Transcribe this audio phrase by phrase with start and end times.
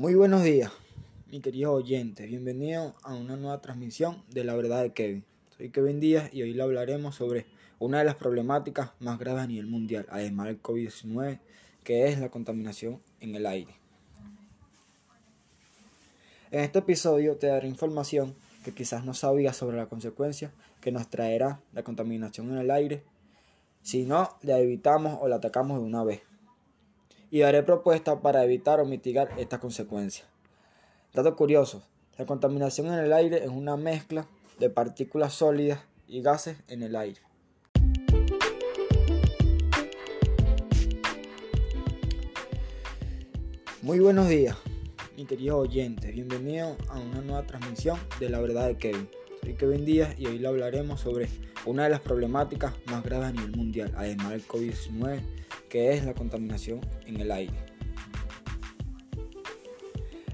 [0.00, 0.72] Muy buenos días,
[1.30, 2.26] mi queridos oyentes.
[2.26, 5.26] Bienvenidos a una nueva transmisión de La Verdad de Kevin.
[5.58, 7.44] Soy Kevin Díaz y hoy le hablaremos sobre
[7.78, 11.38] una de las problemáticas más graves a nivel mundial, además del COVID-19,
[11.84, 13.74] que es la contaminación en el aire.
[16.50, 21.10] En este episodio te daré información que quizás no sabías sobre la consecuencia que nos
[21.10, 23.02] traerá la contaminación en el aire
[23.82, 26.22] si no la evitamos o la atacamos de una vez
[27.30, 30.26] y daré propuestas para evitar o mitigar estas consecuencias.
[31.14, 31.82] Dato curioso,
[32.18, 34.26] la contaminación en el aire es una mezcla
[34.58, 37.20] de partículas sólidas y gases en el aire.
[43.82, 44.56] Muy buenos días,
[45.16, 46.12] mi queridos oyentes.
[46.12, 49.08] Bienvenidos a una nueva transmisión de La Verdad de Kevin.
[49.40, 51.28] Soy Kevin Díaz y hoy le hablaremos sobre
[51.64, 55.22] una de las problemáticas más graves a nivel mundial, además del COVID-19,
[55.70, 57.54] que es la contaminación en el aire.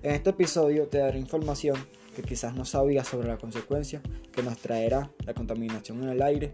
[0.03, 1.77] En este episodio te daré información
[2.16, 4.01] que quizás no sabías sobre la consecuencia
[4.33, 6.52] que nos traerá la contaminación en el aire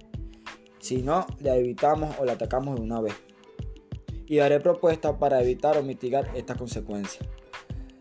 [0.81, 3.15] si no la evitamos o la atacamos de una vez.
[4.27, 7.25] Y daré propuestas para evitar o mitigar estas consecuencias.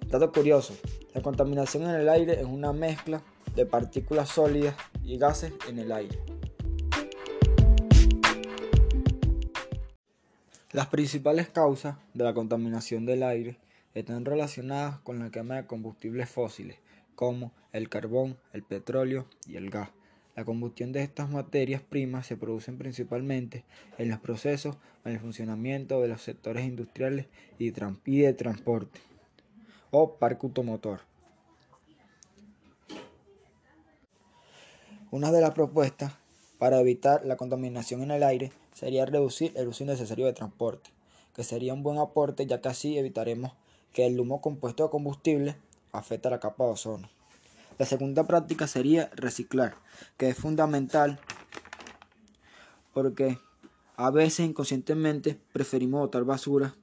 [0.08, 0.74] Dato curioso,
[1.14, 3.22] la contaminación en el aire es una mezcla
[3.56, 6.18] de partículas sólidas y gases en el aire.
[10.74, 13.58] Las principales causas de la contaminación del aire
[13.94, 16.78] están relacionadas con la quema de combustibles fósiles,
[17.14, 19.90] como el carbón, el petróleo y el gas.
[20.34, 23.66] La combustión de estas materias primas se produce principalmente
[23.98, 27.28] en los procesos en el funcionamiento de los sectores industriales
[27.60, 29.02] y de transporte
[29.92, 31.02] o parque automotor.
[35.12, 36.14] Una de las propuestas
[36.58, 40.90] para evitar la contaminación en el aire sería reducir el uso innecesario de transporte,
[41.36, 43.54] que sería un buen aporte ya que así evitaremos
[43.94, 45.56] que el humo compuesto de combustible
[45.92, 47.10] afecte a la capa de ozono.
[47.78, 49.76] La segunda práctica sería reciclar,
[50.18, 51.20] que es fundamental
[52.94, 53.40] porque
[53.96, 56.76] a veces inconscientemente preferimos botar basura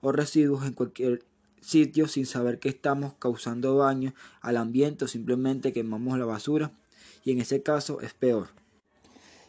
[0.00, 1.24] o residuos en cualquier
[1.60, 6.70] sitio sin saber que estamos causando daño al ambiente o simplemente quemamos la basura
[7.24, 8.48] y en ese caso es peor.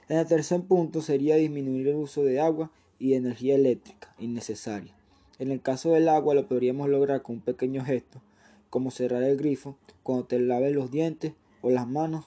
[0.09, 4.95] El tercer punto sería disminuir el uso de agua y energía eléctrica innecesaria.
[5.37, 8.21] En el caso del agua lo podríamos lograr con un pequeño gesto,
[8.69, 12.25] como cerrar el grifo cuando te laves los dientes o las manos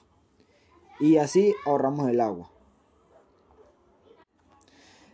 [0.99, 2.51] y así ahorramos el agua.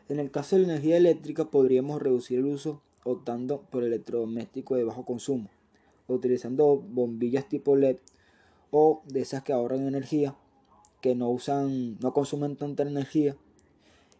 [0.09, 4.83] En el caso de la energía eléctrica podríamos reducir el uso optando por electrodomésticos de
[4.83, 5.50] bajo consumo,
[6.09, 7.97] utilizando bombillas tipo LED
[8.72, 10.35] o de esas que ahorran energía
[11.02, 13.35] que no usan, no consumen tanta energía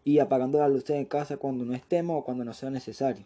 [0.04, 3.24] y apagando las luces de casa cuando no estemos o cuando no sea necesario.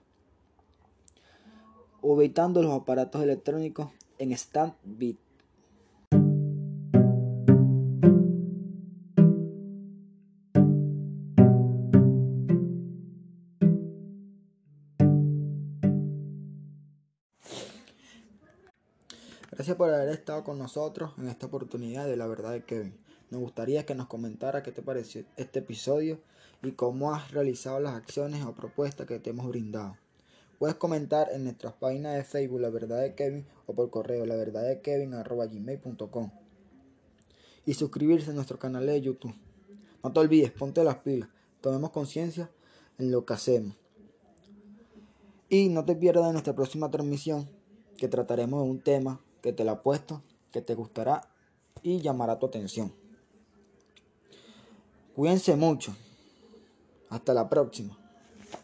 [2.01, 5.19] Ubicando los aparatos electrónicos en stand bit.
[19.53, 23.02] Gracias por haber estado con nosotros en esta oportunidad de la verdad de Kevin.
[23.33, 26.21] Nos gustaría que nos comentara qué te pareció este episodio
[26.63, 29.97] y cómo has realizado las acciones o propuestas que te hemos brindado.
[30.59, 34.37] Puedes comentar en nuestras páginas de Facebook La Verdad de Kevin o por correo la
[34.37, 35.15] verdad de Kevin
[37.65, 39.35] y suscribirse a nuestro canal de YouTube.
[40.05, 41.31] No te olvides, ponte las pilas,
[41.63, 42.51] tomemos conciencia
[42.99, 43.75] en lo que hacemos.
[45.49, 47.49] Y no te pierdas en nuestra próxima transmisión
[47.97, 51.31] que trataremos de un tema que te lo apuesto, que te gustará
[51.83, 53.01] y llamará tu atención.
[55.15, 55.95] Cuídense mucho.
[57.11, 58.02] Hasta la próxima.